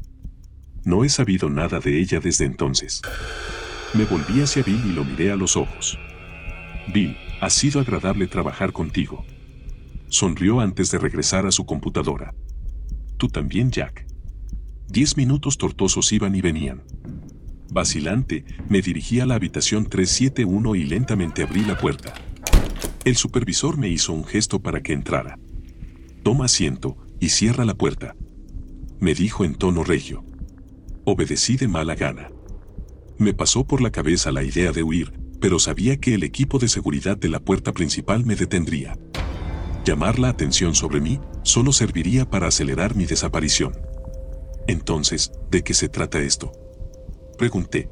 No 0.84 1.04
he 1.04 1.10
sabido 1.10 1.50
nada 1.50 1.80
de 1.80 2.00
ella 2.00 2.20
desde 2.20 2.46
entonces. 2.46 3.02
Me 3.94 4.06
volví 4.06 4.42
hacia 4.42 4.64
Bill 4.64 4.82
y 4.86 4.94
lo 4.94 5.06
miré 5.06 5.32
a 5.32 5.36
los 5.36 5.56
ojos. 5.56 5.98
Bill, 6.94 7.16
ha 7.42 7.50
sido 7.50 7.80
agradable 7.80 8.28
trabajar 8.28 8.74
contigo. 8.74 9.24
Sonrió 10.14 10.60
antes 10.60 10.92
de 10.92 11.00
regresar 11.00 11.48
a 11.48 11.52
su 11.52 11.66
computadora. 11.66 12.36
Tú 13.18 13.30
también, 13.30 13.72
Jack. 13.72 14.06
Diez 14.88 15.18
minutos 15.18 15.58
tortosos 15.58 16.14
iban 16.14 16.36
y 16.36 16.42
venían. 16.42 16.84
Vacilante, 17.72 18.46
me 18.70 18.84
dirigí 18.84 19.22
a 19.22 19.26
la 19.26 19.34
habitación 19.34 19.88
371 19.88 20.76
y 20.76 20.84
lentamente 20.84 21.42
abrí 21.42 21.66
la 21.66 21.80
puerta. 21.80 22.14
El 23.06 23.16
supervisor 23.16 23.80
me 23.80 23.90
hizo 23.90 24.14
un 24.14 24.24
gesto 24.24 24.60
para 24.60 24.84
que 24.84 24.94
entrara. 24.94 25.40
Toma 26.22 26.46
asiento 26.46 26.96
y 27.20 27.30
cierra 27.30 27.66
la 27.66 27.74
puerta. 27.74 28.16
Me 29.00 29.16
dijo 29.16 29.44
en 29.46 29.56
tono 29.56 29.84
regio. 29.84 30.24
Obedecí 31.06 31.58
de 31.58 31.68
mala 31.68 31.96
gana. 31.96 32.30
Me 33.18 33.34
pasó 33.34 33.66
por 33.66 33.82
la 33.82 33.90
cabeza 33.90 34.32
la 34.32 34.44
idea 34.44 34.72
de 34.74 34.84
huir, 34.84 35.12
pero 35.42 35.58
sabía 35.58 35.98
que 35.98 36.14
el 36.14 36.22
equipo 36.22 36.60
de 36.60 36.68
seguridad 36.68 37.18
de 37.18 37.30
la 37.30 37.40
puerta 37.40 37.72
principal 37.72 38.28
me 38.28 38.36
detendría. 38.36 38.96
Llamar 39.86 40.18
la 40.18 40.30
atención 40.30 40.76
sobre 40.76 41.02
mí 41.02 41.20
solo 41.44 41.74
serviría 41.74 42.30
para 42.30 42.48
acelerar 42.48 42.96
mi 42.96 43.06
desaparición. 43.06 43.74
Entonces, 44.66 45.34
¿de 45.52 45.62
qué 45.62 45.74
se 45.74 45.90
trata 45.90 46.20
esto? 46.20 46.54
Pregunté. 47.38 47.90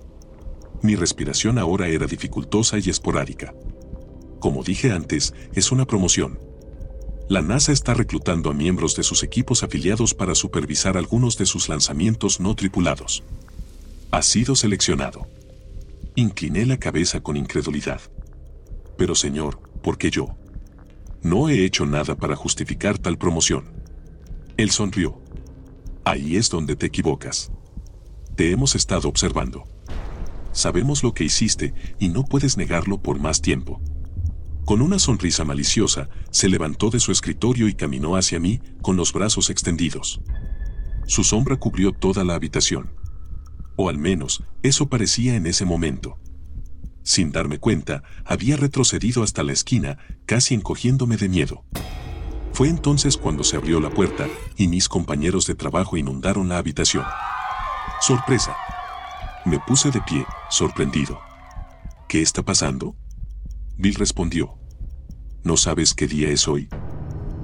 Mi 0.81 0.95
respiración 0.95 1.57
ahora 1.57 1.89
era 1.89 2.07
dificultosa 2.07 2.77
y 2.79 2.89
esporádica. 2.89 3.53
Como 4.39 4.63
dije 4.63 4.91
antes, 4.91 5.33
es 5.53 5.71
una 5.74 5.86
promoción. 5.86 6.39
La 7.27 7.41
NASA 7.41 7.74
está 7.74 7.93
reclutando 7.93 8.50
a 8.50 8.53
miembros 8.53 8.95
de 8.95 9.03
sus 9.03 9.21
equipos 9.21 9.62
afiliados 9.62 10.13
para 10.13 10.33
supervisar 10.33 10.95
algunos 10.98 11.38
de 11.38 11.45
sus 11.45 11.67
lanzamientos 11.67 12.39
no 12.39 12.55
tripulados. 12.55 13.24
Ha 14.12 14.21
sido 14.21 14.55
seleccionado. 14.55 15.27
Incliné 16.15 16.65
la 16.65 16.77
cabeza 16.77 17.21
con 17.21 17.36
incredulidad. 17.36 18.01
Pero 18.98 19.13
señor, 19.13 19.60
¿por 19.81 19.98
qué 19.98 20.10
yo? 20.10 20.36
No 21.24 21.50
he 21.50 21.66
hecho 21.66 21.86
nada 21.86 22.16
para 22.16 22.36
justificar 22.36 22.98
tal 22.98 23.18
promoción. 23.18 23.66
Él 24.58 24.72
sonrió. 24.72 25.22
Ahí 26.04 26.36
es 26.36 26.50
donde 26.50 26.75
te 26.75 26.88
equivocas. 26.88 27.51
Te 28.36 28.51
hemos 28.51 28.75
estado 28.75 29.08
observando. 29.08 29.63
Sabemos 30.51 31.04
lo 31.04 31.13
que 31.13 31.24
hiciste 31.24 31.74
y 32.00 32.10
no 32.10 32.25
puedes 32.25 32.58
negarlo 32.58 33.01
por 33.01 33.20
más 33.20 33.42
tiempo. 33.42 33.80
Con 34.66 34.82
una 34.82 35.00
sonrisa 35.00 35.44
maliciosa, 35.44 36.10
se 36.32 36.50
levantó 36.50 36.90
de 36.90 37.00
su 37.00 37.12
escritorio 37.12 37.68
y 37.68 37.74
caminó 37.74 38.16
hacia 38.16 38.40
mí 38.40 38.60
con 38.82 38.96
los 38.96 39.13
brazos 39.13 39.50
extendidos. 39.50 40.22
Su 41.06 41.24
sombra 41.24 41.58
cubrió 41.58 41.92
toda 41.92 42.24
la 42.24 42.36
habitación. 42.36 42.94
O 43.75 43.90
al 43.90 43.98
menos, 43.98 44.44
eso 44.63 44.90
parecía 44.90 45.36
en 45.36 45.46
ese 45.46 45.66
momento. 45.66 46.18
Sin 47.03 47.31
darme 47.31 47.60
cuenta, 47.60 48.03
había 48.25 48.58
retrocedido 48.58 49.24
hasta 49.24 49.43
la 49.43 49.53
esquina, 49.53 49.98
casi 50.25 50.53
encogiéndome 50.53 51.17
de 51.17 51.29
miedo. 51.29 51.63
Fue 52.53 52.70
entonces 52.70 53.17
cuando 53.17 53.43
se 53.43 53.55
abrió 53.55 53.79
la 53.79 53.89
puerta 53.89 54.27
y 54.58 54.67
mis 54.67 54.88
compañeros 54.88 55.48
de 55.48 55.55
trabajo 55.55 55.98
inundaron 55.98 56.50
la 56.50 56.58
habitación. 56.58 57.05
¡Sorpresa! 58.01 58.55
Me 59.46 59.60
puse 59.60 59.89
de 59.89 60.01
pie, 60.01 60.25
sorprendido. 60.50 61.20
¿Qué 62.08 62.22
está 62.22 62.43
pasando? 62.43 62.96
Bill 63.77 63.96
respondió. 63.96 64.55
¿No 65.43 65.58
sabes 65.58 65.96
qué 65.96 66.08
día 66.08 66.29
es 66.29 66.48
hoy? 66.48 66.70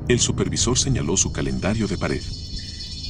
El 0.08 0.20
supervisor 0.20 0.78
señaló 0.78 1.18
su 1.18 1.32
calendario 1.32 1.88
de 1.88 1.98
pared. 1.98 2.22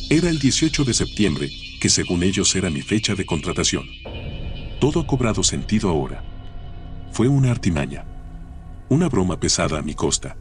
Era 0.10 0.30
el 0.30 0.40
18 0.40 0.86
de 0.86 0.94
septiembre, 0.94 1.50
que 1.82 1.90
según 1.90 2.24
ellos 2.24 2.56
era 2.56 2.70
mi 2.70 2.82
fecha 2.82 3.16
de 3.16 3.26
contratación. 3.26 3.86
Todo 4.80 5.02
ha 5.02 5.08
cobrado 5.08 5.44
sentido 5.44 5.90
ahora. 5.90 6.24
Fue 7.12 7.28
una 7.28 7.52
artimaña. 7.52 8.06
Una 8.90 9.10
broma 9.10 9.40
pesada 9.40 9.80
a 9.80 9.82
mi 9.82 9.96
costa. 9.96 10.38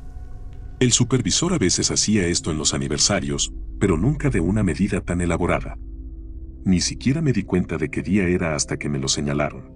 El 0.78 0.92
supervisor 0.92 1.54
a 1.54 1.58
veces 1.58 1.90
hacía 1.90 2.26
esto 2.26 2.50
en 2.50 2.58
los 2.58 2.74
aniversarios, 2.74 3.52
pero 3.80 3.96
nunca 3.96 4.28
de 4.28 4.40
una 4.40 4.62
medida 4.62 5.00
tan 5.00 5.20
elaborada. 5.20 5.78
Ni 6.64 6.80
siquiera 6.80 7.22
me 7.22 7.32
di 7.32 7.44
cuenta 7.44 7.78
de 7.78 7.88
qué 7.88 8.02
día 8.02 8.28
era 8.28 8.54
hasta 8.54 8.76
que 8.76 8.88
me 8.88 8.98
lo 8.98 9.08
señalaron. 9.08 9.72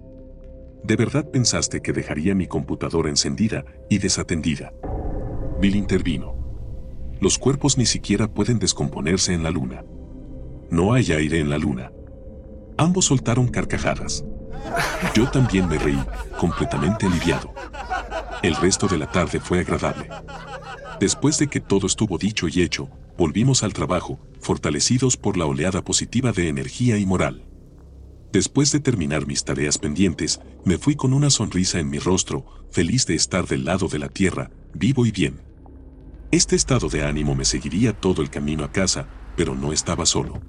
¿De 0.83 0.95
verdad 0.95 1.29
pensaste 1.31 1.81
que 1.81 1.93
dejaría 1.93 2.35
mi 2.35 2.47
computadora 2.47 3.09
encendida 3.09 3.65
y 3.89 3.97
desatendida? 3.97 4.73
Bill 5.59 5.75
intervino. 5.75 6.35
Los 7.19 7.37
cuerpos 7.37 7.77
ni 7.77 7.85
siquiera 7.85 8.33
pueden 8.33 8.59
descomponerse 8.59 9.33
en 9.33 9.43
la 9.43 9.51
luna. 9.51 9.85
No 10.69 10.93
hay 10.93 11.11
aire 11.11 11.39
en 11.39 11.49
la 11.49 11.57
luna. 11.57 11.91
Ambos 12.77 13.05
soltaron 13.05 13.47
carcajadas. 13.47 14.25
Yo 15.13 15.29
también 15.29 15.67
me 15.67 15.77
reí, 15.77 15.99
completamente 16.37 17.05
aliviado. 17.05 17.53
El 18.41 18.55
resto 18.55 18.87
de 18.87 18.97
la 18.97 19.11
tarde 19.11 19.39
fue 19.39 19.59
agradable. 19.59 20.09
Después 20.99 21.37
de 21.37 21.47
que 21.47 21.59
todo 21.59 21.87
estuvo 21.87 22.17
dicho 22.17 22.47
y 22.47 22.61
hecho, 22.61 22.89
volvimos 23.17 23.63
al 23.63 23.73
trabajo, 23.73 24.19
fortalecidos 24.39 25.17
por 25.17 25.37
la 25.37 25.45
oleada 25.45 25.81
positiva 25.83 26.31
de 26.31 26.47
energía 26.47 26.97
y 26.97 27.05
moral. 27.05 27.43
Después 28.31 28.71
de 28.71 28.79
terminar 28.79 29.27
mis 29.27 29.43
tareas 29.43 29.77
pendientes, 29.77 30.39
me 30.63 30.77
fui 30.77 30.95
con 30.95 31.13
una 31.13 31.29
sonrisa 31.29 31.79
en 31.79 31.89
mi 31.89 31.99
rostro, 31.99 32.45
feliz 32.71 33.05
de 33.05 33.15
estar 33.15 33.45
del 33.45 33.65
lado 33.65 33.87
de 33.89 33.99
la 33.99 34.07
tierra, 34.07 34.51
vivo 34.73 35.05
y 35.05 35.11
bien. 35.11 35.41
Este 36.31 36.55
estado 36.55 36.87
de 36.87 37.03
ánimo 37.03 37.35
me 37.35 37.43
seguiría 37.43 37.91
todo 37.91 38.21
el 38.21 38.29
camino 38.29 38.63
a 38.63 38.71
casa, 38.71 39.07
pero 39.35 39.53
no 39.53 39.73
estaba 39.73 40.05
solo. 40.05 40.41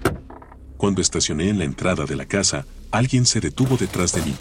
Cuando 0.83 1.01
estacioné 1.01 1.47
en 1.47 1.59
la 1.59 1.63
entrada 1.63 2.03
de 2.03 2.17
la 2.17 2.25
casa, 2.25 2.65
alguien 2.91 3.25
se 3.25 3.39
detuvo 3.39 3.77
detrás 3.77 4.11
de 4.11 4.21
mí. 4.21 4.35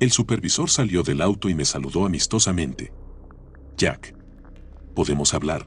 El 0.00 0.10
supervisor 0.10 0.68
salió 0.68 1.02
del 1.02 1.22
auto 1.22 1.48
y 1.48 1.54
me 1.54 1.64
saludó 1.64 2.04
amistosamente. 2.04 2.92
Jack. 3.78 4.14
¿Podemos 4.94 5.32
hablar? 5.32 5.66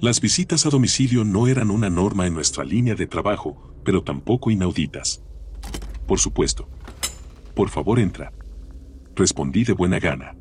Las 0.00 0.20
visitas 0.20 0.66
a 0.66 0.70
domicilio 0.70 1.24
no 1.24 1.48
eran 1.48 1.72
una 1.72 1.90
norma 1.90 2.28
en 2.28 2.34
nuestra 2.34 2.62
línea 2.62 2.94
de 2.94 3.08
trabajo, 3.08 3.74
pero 3.84 4.04
tampoco 4.04 4.52
inauditas. 4.52 5.20
Por 6.06 6.20
supuesto. 6.20 6.68
Por 7.56 7.70
favor, 7.70 7.98
entra. 7.98 8.32
Respondí 9.16 9.64
de 9.64 9.72
buena 9.72 9.98
gana. 9.98 10.36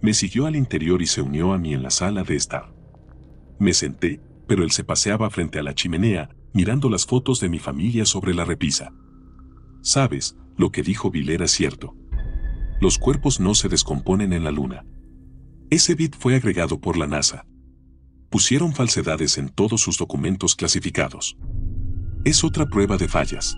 Me 0.00 0.14
siguió 0.14 0.46
al 0.46 0.54
interior 0.54 1.02
y 1.02 1.08
se 1.08 1.20
unió 1.20 1.52
a 1.52 1.58
mí 1.58 1.74
en 1.74 1.82
la 1.82 1.90
sala 1.90 2.22
de 2.22 2.36
estar. 2.36 2.72
Me 3.58 3.74
senté, 3.74 4.20
pero 4.46 4.62
él 4.62 4.70
se 4.70 4.84
paseaba 4.84 5.30
frente 5.30 5.58
a 5.58 5.64
la 5.64 5.74
chimenea, 5.74 6.30
mirando 6.52 6.90
las 6.90 7.06
fotos 7.06 7.40
de 7.40 7.48
mi 7.48 7.58
familia 7.58 8.04
sobre 8.04 8.34
la 8.34 8.44
repisa. 8.44 8.92
Sabes, 9.80 10.36
lo 10.56 10.70
que 10.70 10.82
dijo 10.82 11.10
Bill 11.10 11.30
era 11.30 11.48
cierto. 11.48 11.96
Los 12.80 12.98
cuerpos 12.98 13.40
no 13.40 13.54
se 13.54 13.68
descomponen 13.68 14.32
en 14.32 14.44
la 14.44 14.50
luna. 14.50 14.84
Ese 15.70 15.94
bit 15.94 16.16
fue 16.16 16.36
agregado 16.36 16.80
por 16.80 16.96
la 16.96 17.06
NASA. 17.06 17.46
Pusieron 18.28 18.74
falsedades 18.74 19.38
en 19.38 19.48
todos 19.48 19.80
sus 19.80 19.98
documentos 19.98 20.54
clasificados. 20.54 21.36
Es 22.24 22.44
otra 22.44 22.66
prueba 22.66 22.96
de 22.96 23.08
fallas. 23.08 23.56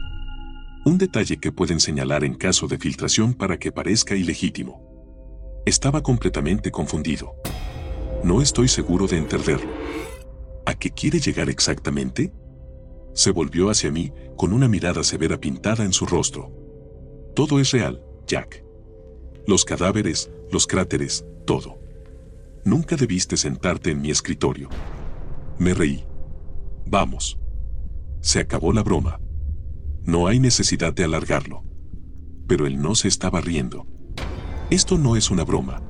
Un 0.85 0.99
detalle 0.99 1.39
que 1.39 1.53
pueden 1.53 1.81
señalar 1.81 2.25
en 2.25 2.35
caso 2.35 2.67
de 2.69 2.79
filtración 2.79 3.35
para 3.35 3.59
que 3.59 3.73
parezca 3.73 4.15
ilegítimo. 4.15 4.83
Estaba 5.67 6.03
completamente 6.03 6.71
confundido. 6.71 7.35
No 8.23 8.43
estoy 8.43 8.69
seguro 8.69 9.07
de 9.07 9.19
entenderlo. 9.19 9.71
¿A 10.67 10.75
qué 10.75 10.91
quiere 10.91 11.21
llegar 11.21 11.49
exactamente? 11.49 12.33
Se 13.15 13.31
volvió 13.31 13.71
hacia 13.71 13.91
mí 13.91 14.13
con 14.37 14.53
una 14.53 14.69
mirada 14.69 15.05
severa 15.05 15.39
pintada 15.39 15.85
en 15.85 15.93
su 15.93 16.05
rostro. 16.05 16.53
Todo 17.35 17.61
es 17.61 17.71
real, 17.71 18.05
Jack. 18.27 18.65
Los 19.47 19.65
cadáveres, 19.65 20.31
los 20.51 20.67
cráteres, 20.67 21.25
todo. 21.47 21.79
Nunca 22.65 22.97
debiste 22.97 23.37
sentarte 23.37 23.91
en 23.91 24.01
mi 24.01 24.11
escritorio. 24.11 24.69
Me 25.59 25.75
reí. 25.75 26.05
Vamos. 26.87 27.39
Se 28.21 28.41
acabó 28.41 28.73
la 28.73 28.83
broma. 28.83 29.21
No 30.03 30.27
hay 30.27 30.41
necesidad 30.41 30.93
de 30.93 31.05
alargarlo. 31.05 31.63
Pero 32.49 32.67
él 32.67 32.81
no 32.81 32.95
se 32.95 33.09
estaba 33.09 33.41
riendo. 33.41 33.87
Esto 34.71 34.99
no 34.99 35.17
es 35.17 35.31
una 35.31 35.45
broma. 35.45 35.83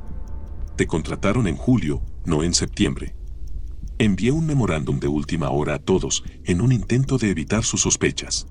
Te 0.76 0.87
contrataron 0.87 1.47
en 1.47 1.57
julio, 1.57 2.02
no 2.25 2.43
en 2.43 2.54
septiembre. 2.54 3.16
Envié 3.99 4.33
un 4.33 4.45
memorándum 4.45 4.99
de 4.99 5.07
última 5.07 5.51
hora 5.51 5.75
a 5.75 5.79
todos 5.79 6.25
en 6.45 6.61
un 6.61 6.73
intento 6.73 7.17
de 7.17 7.31
evitar 7.31 7.65
sus 7.65 7.83
sospechas. 7.83 8.47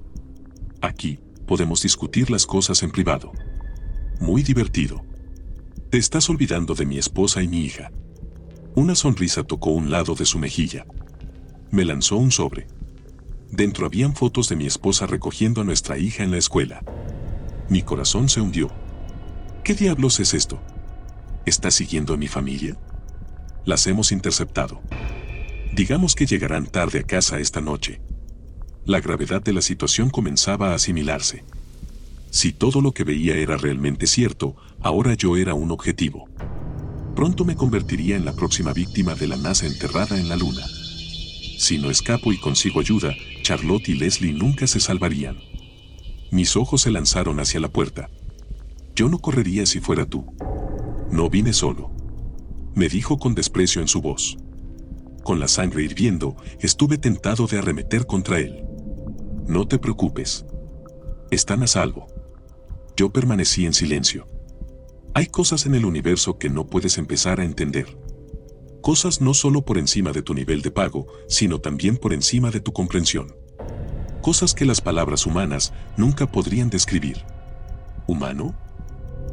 Aquí, 0.82 1.20
podemos 1.46 1.82
discutir 1.82 2.32
las 2.32 2.46
cosas 2.46 2.82
en 2.82 2.92
privado. 2.92 3.34
Muy 4.22 4.42
divertido. 4.42 5.04
Te 5.90 5.98
estás 5.98 6.30
olvidando 6.30 6.76
de 6.76 6.86
mi 6.86 6.98
esposa 6.98 7.44
y 7.44 7.50
mi 7.50 7.60
hija. 7.60 7.92
Una 8.76 8.96
sonrisa 8.96 9.44
tocó 9.44 9.72
un 9.72 9.92
lado 9.92 10.16
de 10.16 10.26
su 10.26 10.40
mejilla. 10.40 10.86
Me 11.72 11.84
lanzó 11.84 12.16
un 12.16 12.32
sobre. 12.32 12.68
Dentro 13.52 13.86
habían 13.86 14.16
fotos 14.16 14.48
de 14.48 14.56
mi 14.56 14.66
esposa 14.66 15.08
recogiendo 15.08 15.62
a 15.62 15.66
nuestra 15.66 15.98
hija 15.98 16.24
en 16.24 16.32
la 16.32 16.38
escuela. 16.38 16.84
Mi 17.70 17.82
corazón 17.82 18.30
se 18.30 18.40
hundió. 18.40 18.72
¿Qué 19.64 19.74
diablos 19.74 20.22
es 20.22 20.34
esto? 20.34 20.62
¿Está 21.46 21.70
siguiendo 21.70 22.14
a 22.14 22.18
mi 22.18 22.28
familia? 22.30 22.78
Las 23.66 23.86
hemos 23.88 24.12
interceptado. 24.14 24.82
Digamos 25.74 26.14
que 26.14 26.28
llegarán 26.28 26.68
tarde 26.68 27.00
a 27.00 27.04
casa 27.04 27.40
esta 27.40 27.60
noche. 27.60 28.00
La 28.86 29.02
gravedad 29.02 29.42
de 29.42 29.54
la 29.54 29.62
situación 29.64 30.12
comenzaba 30.12 30.70
a 30.70 30.76
asimilarse. 30.76 31.44
Si 32.30 32.54
todo 32.54 32.80
lo 32.80 32.92
que 32.92 33.04
veía 33.04 33.36
era 33.38 33.58
realmente 33.58 34.06
cierto, 34.06 34.56
ahora 34.82 35.16
yo 35.16 35.36
era 35.36 35.56
un 35.56 35.72
objetivo. 35.72 36.30
Pronto 37.16 37.44
me 37.44 37.56
convertiría 37.56 38.16
en 38.16 38.24
la 38.24 38.34
próxima 38.34 38.72
víctima 38.72 39.16
de 39.16 39.28
la 39.28 39.36
NASA 39.36 39.66
enterrada 39.66 40.20
en 40.20 40.30
la 40.30 40.36
Luna. 40.36 40.64
Si 41.58 41.80
no 41.80 41.90
escapo 41.90 42.32
y 42.32 42.40
consigo 42.40 42.80
ayuda, 42.80 43.16
Charlotte 43.42 43.90
y 43.90 43.96
Leslie 43.96 44.34
nunca 44.34 44.68
se 44.68 44.80
salvarían. 44.80 45.38
Mis 46.30 46.56
ojos 46.56 46.82
se 46.82 46.92
lanzaron 46.92 47.40
hacia 47.40 47.60
la 47.60 47.70
puerta. 47.70 48.12
Yo 48.96 49.10
no 49.10 49.18
correría 49.18 49.66
si 49.66 49.80
fuera 49.80 50.06
tú. 50.06 50.36
No 51.12 51.32
vine 51.32 51.52
solo. 51.52 51.90
Me 52.76 52.90
dijo 52.90 53.18
con 53.18 53.34
desprecio 53.34 53.82
en 53.82 53.88
su 53.88 54.02
voz. 54.02 54.38
Con 55.24 55.40
la 55.40 55.48
sangre 55.48 55.84
hirviendo, 55.84 56.36
estuve 56.60 56.98
tentado 56.98 57.48
de 57.48 57.60
arremeter 57.60 58.06
contra 58.06 58.40
él. 58.40 58.66
No 59.48 59.68
te 59.68 59.80
preocupes. 59.80 60.46
Están 61.32 61.64
a 61.64 61.68
salvo. 61.68 62.08
Yo 62.96 63.12
permanecí 63.12 63.66
en 63.66 63.74
silencio. 63.74 64.28
Hay 65.14 65.28
cosas 65.28 65.66
en 65.66 65.76
el 65.76 65.86
universo 65.86 66.38
que 66.38 66.50
no 66.50 66.68
puedes 66.68 66.98
empezar 66.98 67.40
a 67.40 67.46
entender 67.46 67.98
cosas 68.84 69.22
no 69.22 69.34
solo 69.34 69.64
por 69.64 69.78
encima 69.78 70.12
de 70.12 70.22
tu 70.22 70.34
nivel 70.34 70.62
de 70.62 70.70
pago, 70.70 71.08
sino 71.30 71.60
también 71.60 71.96
por 71.96 72.14
encima 72.14 72.52
de 72.52 72.60
tu 72.60 72.74
comprensión. 72.74 73.34
Cosas 74.22 74.54
que 74.54 74.66
las 74.66 74.82
palabras 74.82 75.26
humanas 75.26 75.74
nunca 75.96 76.30
podrían 76.30 76.70
describir. 76.70 77.24
¿Humano? 78.08 78.54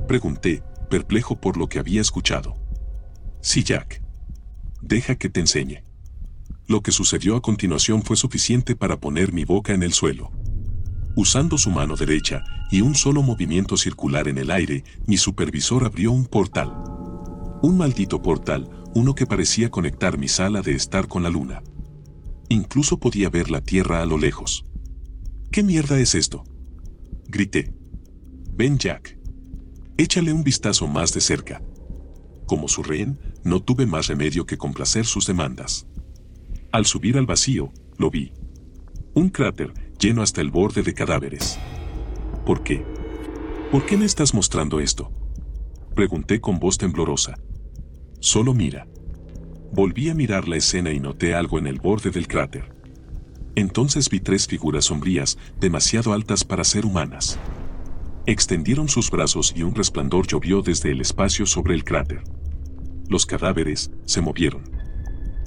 Pregunté, 0.07 0.63
perplejo 0.89 1.41
por 1.41 1.57
lo 1.57 1.69
que 1.69 1.81
había 1.81 2.01
escuchado. 2.01 2.57
Sí, 3.41 3.65
Jack. 3.65 4.01
Deja 4.83 5.17
que 5.17 5.29
te 5.29 5.41
enseñe. 5.41 5.83
Lo 6.67 6.83
que 6.83 6.93
sucedió 6.93 7.37
a 7.37 7.43
continuación 7.43 8.03
fue 8.03 8.17
suficiente 8.17 8.77
para 8.77 9.01
poner 9.01 9.33
mi 9.33 9.45
boca 9.45 9.75
en 9.75 9.83
el 9.83 9.93
suelo. 9.93 10.31
Usando 11.17 11.59
su 11.59 11.71
mano 11.71 11.97
derecha 11.97 12.45
y 12.71 12.81
un 12.81 12.95
solo 12.95 13.23
movimiento 13.23 13.77
circular 13.77 14.29
en 14.29 14.39
el 14.39 14.51
aire, 14.51 14.85
mi 15.07 15.17
supervisor 15.17 15.85
abrió 15.85 16.13
un 16.13 16.27
portal. 16.27 16.73
Un 17.63 17.77
maldito 17.77 18.23
portal 18.23 18.71
uno 18.95 19.15
que 19.15 19.27
parecía 19.27 19.71
conectar 19.71 20.19
mi 20.19 20.29
sala 20.29 20.63
de 20.63 20.73
estar 20.73 21.09
con 21.09 21.23
la 21.23 21.31
luna. 21.31 21.63
Incluso 22.49 22.99
podía 22.99 23.31
ver 23.31 23.51
la 23.51 23.61
Tierra 23.61 24.03
a 24.03 24.07
lo 24.07 24.19
lejos. 24.19 24.65
¿Qué 25.53 25.63
mierda 25.63 25.99
es 25.99 26.15
esto? 26.15 26.45
Grité. 27.29 27.73
Ven 28.53 28.79
Jack. 28.79 29.17
Échale 29.97 30.33
un 30.33 30.43
vistazo 30.43 30.89
más 30.89 31.13
de 31.13 31.21
cerca. 31.21 31.63
Como 32.51 32.67
su 32.67 32.83
rehén, 32.83 33.17
no 33.45 33.63
tuve 33.63 33.87
más 33.87 34.09
remedio 34.09 34.45
que 34.45 34.59
complacer 34.59 35.07
sus 35.07 35.25
demandas. 35.25 35.87
Al 36.73 36.85
subir 36.85 37.17
al 37.17 37.25
vacío, 37.25 37.73
lo 37.97 38.11
vi. 38.11 38.33
Un 39.15 39.29
cráter 39.29 39.73
lleno 40.01 40.21
hasta 40.21 40.41
el 40.41 40.51
borde 40.51 40.83
de 40.83 40.93
cadáveres. 40.93 41.61
¿Por 42.45 42.65
qué? 42.65 42.85
¿Por 43.71 43.87
qué 43.87 43.97
me 43.97 44.05
estás 44.05 44.35
mostrando 44.35 44.81
esto? 44.81 45.13
Pregunté 45.95 46.41
con 46.41 46.59
voz 46.59 46.77
temblorosa. 46.77 47.39
Solo 48.19 48.53
mira. 48.53 48.89
Volví 49.73 50.11
a 50.11 50.17
mirar 50.17 50.49
la 50.49 50.57
escena 50.57 50.91
y 50.91 50.99
noté 50.99 51.37
algo 51.37 51.57
en 51.57 51.69
el 51.69 51.79
borde 51.79 52.11
del 52.11 52.27
cráter. 52.27 52.75
Entonces 53.55 54.11
vi 54.11 54.19
tres 54.19 54.49
figuras 54.49 54.87
sombrías, 54.87 55.39
demasiado 55.61 56.13
altas 56.13 56.43
para 56.43 56.65
ser 56.65 56.85
humanas. 56.85 57.39
Extendieron 58.27 58.89
sus 58.89 59.09
brazos 59.09 59.53
y 59.55 59.63
un 59.63 59.77
resplandor 59.77 60.27
llovió 60.27 60.63
desde 60.63 60.91
el 60.91 61.01
espacio 61.01 61.47
sobre 61.47 61.75
el 61.75 61.85
cráter. 61.85 62.25
Los 63.11 63.27
cadáveres 63.27 63.91
se 64.05 64.21
movieron. 64.21 64.63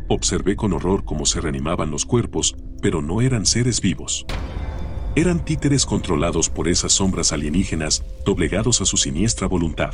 Observé 0.10 0.58
con 0.58 0.74
horror 0.74 1.05
cómo 1.05 1.25
se 1.25 1.39
reanimaban 1.39 1.91
los 1.91 2.05
cuerpos, 2.05 2.58
pero 2.82 3.01
no 3.01 3.22
eran 3.22 3.46
seres 3.46 3.79
vivos. 3.79 4.25
Eran 5.15 5.46
títeres 5.46 5.86
controlados 5.86 6.50
por 6.50 6.67
esas 6.67 6.91
sombras 6.91 7.32
alienígenas, 7.32 8.03
doblegados 8.25 8.82
a 8.82 8.86
su 8.86 8.98
siniestra 8.98 9.48
voluntad. 9.48 9.93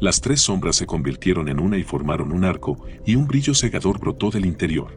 Las 0.00 0.22
tres 0.22 0.40
sombras 0.40 0.76
se 0.76 0.86
convirtieron 0.86 1.50
en 1.50 1.60
una 1.60 1.76
y 1.76 1.82
formaron 1.82 2.32
un 2.32 2.42
arco, 2.42 2.82
y 3.04 3.16
un 3.16 3.26
brillo 3.26 3.54
cegador 3.54 4.00
brotó 4.00 4.30
del 4.30 4.46
interior. 4.46 4.96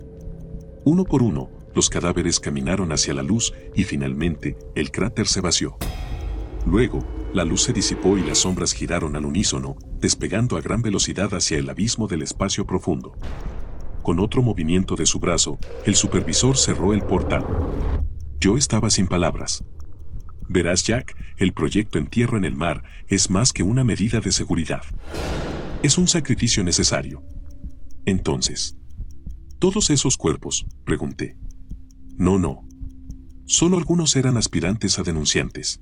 Uno 0.85 1.03
por 1.03 1.21
uno, 1.21 1.49
los 1.73 1.89
cadáveres 1.89 2.39
caminaron 2.39 2.93
hacia 2.93 3.13
la 3.13 3.21
luz 3.21 3.53
y 3.75 3.83
finalmente 3.83 4.57
el 4.75 4.91
cráter 4.91 5.27
se 5.27 5.41
vació. 5.41 5.75
Luego, 6.65 7.05
la 7.35 7.43
luz 7.43 7.63
se 7.63 7.73
disipó 7.73 8.17
y 8.17 8.23
las 8.23 8.39
sombras 8.39 8.71
giraron 8.71 9.17
al 9.17 9.25
unísono, 9.25 9.75
despegando 9.99 10.55
a 10.55 10.61
gran 10.61 10.81
velocidad 10.81 11.33
hacia 11.33 11.57
el 11.57 11.69
abismo 11.69 12.07
del 12.07 12.21
espacio 12.21 12.65
profundo. 12.65 13.11
Con 14.03 14.21
otro 14.21 14.41
movimiento 14.41 14.95
de 14.95 15.05
su 15.05 15.19
brazo, 15.19 15.59
el 15.85 15.95
supervisor 15.95 16.57
cerró 16.57 16.93
el 16.93 17.01
portal. 17.01 17.45
Yo 18.39 18.55
estaba 18.55 18.89
sin 18.89 19.07
palabras. 19.07 19.65
Verás, 20.47 20.83
Jack, 20.83 21.13
el 21.35 21.51
proyecto 21.51 21.99
Entierro 21.99 22.37
en 22.37 22.45
el 22.45 22.55
Mar 22.55 22.83
es 23.07 23.29
más 23.29 23.51
que 23.51 23.63
una 23.63 23.83
medida 23.83 24.21
de 24.21 24.31
seguridad. 24.31 24.83
Es 25.83 25.97
un 25.97 26.07
sacrificio 26.07 26.63
necesario. 26.63 27.21
Entonces, 28.05 28.77
¿todos 29.59 29.89
esos 29.89 30.15
cuerpos? 30.15 30.65
pregunté. 30.85 31.35
No, 32.15 32.39
no. 32.39 32.65
Solo 33.45 33.77
algunos 33.77 34.15
eran 34.15 34.37
aspirantes 34.37 34.99
a 34.99 35.03
denunciantes. 35.03 35.81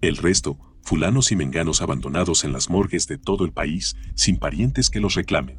El 0.00 0.16
resto, 0.16 0.58
fulanos 0.82 1.32
y 1.32 1.36
menganos 1.36 1.82
abandonados 1.82 2.44
en 2.44 2.52
las 2.52 2.70
morgues 2.70 3.08
de 3.08 3.18
todo 3.18 3.44
el 3.44 3.52
país, 3.52 3.96
sin 4.14 4.36
parientes 4.36 4.90
que 4.90 5.00
los 5.00 5.14
reclamen. 5.14 5.58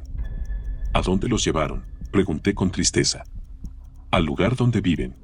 ¿A 0.94 1.02
dónde 1.02 1.28
los 1.28 1.44
llevaron? 1.44 1.84
pregunté 2.10 2.54
con 2.54 2.70
tristeza. 2.70 3.24
Al 4.10 4.24
lugar 4.24 4.56
donde 4.56 4.80
viven. 4.80 5.16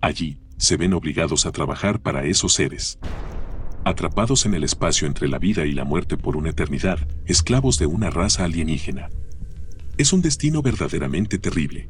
Allí, 0.00 0.38
se 0.58 0.76
ven 0.76 0.92
obligados 0.92 1.46
a 1.46 1.52
trabajar 1.52 2.00
para 2.00 2.24
esos 2.24 2.52
seres. 2.52 2.98
Atrapados 3.84 4.46
en 4.46 4.54
el 4.54 4.64
espacio 4.64 5.06
entre 5.06 5.28
la 5.28 5.38
vida 5.38 5.64
y 5.64 5.72
la 5.72 5.84
muerte 5.84 6.16
por 6.16 6.36
una 6.36 6.50
eternidad, 6.50 7.08
esclavos 7.24 7.78
de 7.78 7.86
una 7.86 8.10
raza 8.10 8.44
alienígena. 8.44 9.08
Es 9.96 10.12
un 10.12 10.20
destino 10.20 10.60
verdaderamente 10.60 11.38
terrible. 11.38 11.88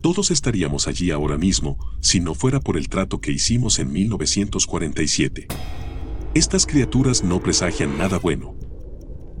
Todos 0.00 0.30
estaríamos 0.30 0.88
allí 0.88 1.10
ahora 1.10 1.36
mismo 1.36 1.78
si 2.00 2.20
no 2.20 2.34
fuera 2.34 2.60
por 2.60 2.76
el 2.76 2.88
trato 2.88 3.20
que 3.20 3.32
hicimos 3.32 3.78
en 3.78 3.92
1947. 3.92 5.48
Estas 6.34 6.66
criaturas 6.66 7.24
no 7.24 7.40
presagian 7.40 7.96
nada 7.98 8.18
bueno. 8.18 8.54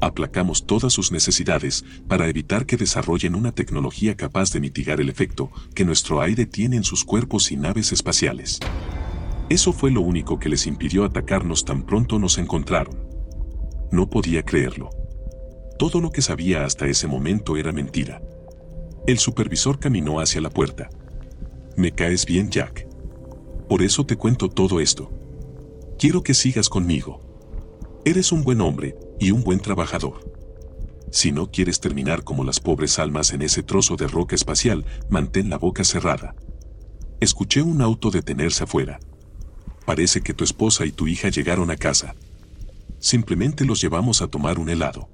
Aplacamos 0.00 0.66
todas 0.66 0.92
sus 0.92 1.12
necesidades 1.12 1.84
para 2.08 2.28
evitar 2.28 2.66
que 2.66 2.76
desarrollen 2.76 3.34
una 3.34 3.52
tecnología 3.52 4.16
capaz 4.16 4.52
de 4.52 4.60
mitigar 4.60 5.00
el 5.00 5.08
efecto 5.08 5.50
que 5.74 5.84
nuestro 5.84 6.20
aire 6.20 6.46
tiene 6.46 6.76
en 6.76 6.84
sus 6.84 7.04
cuerpos 7.04 7.50
y 7.50 7.56
naves 7.56 7.92
espaciales. 7.92 8.60
Eso 9.48 9.72
fue 9.72 9.90
lo 9.90 10.00
único 10.00 10.38
que 10.38 10.48
les 10.48 10.66
impidió 10.66 11.04
atacarnos 11.04 11.64
tan 11.64 11.84
pronto 11.84 12.18
nos 12.18 12.36
encontraron. 12.38 13.06
No 13.92 14.10
podía 14.10 14.42
creerlo. 14.42 14.90
Todo 15.78 16.00
lo 16.00 16.10
que 16.10 16.22
sabía 16.22 16.64
hasta 16.64 16.86
ese 16.86 17.06
momento 17.06 17.56
era 17.56 17.72
mentira. 17.72 18.20
El 19.06 19.18
supervisor 19.20 19.78
caminó 19.78 20.18
hacia 20.18 20.40
la 20.40 20.50
puerta. 20.50 20.90
Me 21.76 21.92
caes 21.92 22.26
bien, 22.26 22.50
Jack. 22.50 22.88
Por 23.68 23.82
eso 23.82 24.04
te 24.04 24.16
cuento 24.16 24.48
todo 24.48 24.80
esto. 24.80 25.12
Quiero 25.96 26.24
que 26.24 26.34
sigas 26.34 26.68
conmigo. 26.68 27.20
Eres 28.04 28.32
un 28.32 28.42
buen 28.42 28.60
hombre 28.60 28.96
y 29.20 29.30
un 29.30 29.44
buen 29.44 29.60
trabajador. 29.60 30.28
Si 31.12 31.30
no 31.30 31.52
quieres 31.52 31.78
terminar 31.78 32.24
como 32.24 32.42
las 32.42 32.58
pobres 32.58 32.98
almas 32.98 33.32
en 33.32 33.42
ese 33.42 33.62
trozo 33.62 33.94
de 33.94 34.08
roca 34.08 34.34
espacial, 34.34 34.84
mantén 35.08 35.50
la 35.50 35.58
boca 35.58 35.84
cerrada. 35.84 36.34
Escuché 37.20 37.62
un 37.62 37.82
auto 37.82 38.10
detenerse 38.10 38.64
afuera. 38.64 38.98
Parece 39.84 40.20
que 40.20 40.34
tu 40.34 40.42
esposa 40.42 40.84
y 40.84 40.90
tu 40.90 41.06
hija 41.06 41.28
llegaron 41.28 41.70
a 41.70 41.76
casa. 41.76 42.16
Simplemente 42.98 43.64
los 43.64 43.80
llevamos 43.80 44.20
a 44.20 44.26
tomar 44.26 44.58
un 44.58 44.68
helado. 44.68 45.08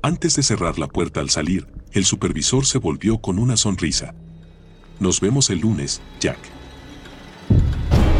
Antes 0.00 0.34
de 0.34 0.42
cerrar 0.42 0.78
la 0.78 0.88
puerta 0.88 1.20
al 1.20 1.28
salir, 1.28 1.68
el 1.92 2.04
supervisor 2.04 2.64
se 2.64 2.78
volvió 2.78 3.18
con 3.18 3.38
una 3.38 3.56
sonrisa. 3.56 4.14
Nos 4.98 5.20
vemos 5.20 5.50
el 5.50 5.60
lunes, 5.60 6.00
Jack. 6.20 6.38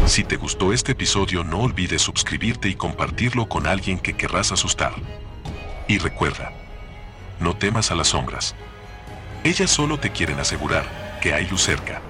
Si 0.05 0.23
te 0.23 0.35
gustó 0.35 0.73
este 0.73 0.91
episodio 0.91 1.43
no 1.43 1.61
olvides 1.61 2.01
suscribirte 2.01 2.69
y 2.69 2.75
compartirlo 2.75 3.47
con 3.47 3.65
alguien 3.65 3.99
que 3.99 4.13
querrás 4.13 4.51
asustar. 4.51 4.93
Y 5.87 5.97
recuerda, 5.97 6.53
no 7.39 7.55
temas 7.55 7.89
a 7.89 7.95
las 7.95 8.09
sombras. 8.09 8.55
Ellas 9.43 9.71
solo 9.71 9.99
te 9.99 10.11
quieren 10.11 10.39
asegurar 10.39 11.19
que 11.21 11.33
hay 11.33 11.47
luz 11.47 11.63
cerca. 11.63 12.01